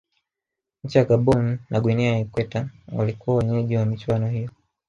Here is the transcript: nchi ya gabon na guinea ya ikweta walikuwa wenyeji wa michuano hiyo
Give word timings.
nchi 0.83 0.97
ya 0.97 1.05
gabon 1.05 1.59
na 1.69 1.79
guinea 1.79 2.11
ya 2.13 2.19
ikweta 2.19 2.69
walikuwa 2.93 3.37
wenyeji 3.37 3.77
wa 3.77 3.85
michuano 3.85 4.27
hiyo 4.29 4.49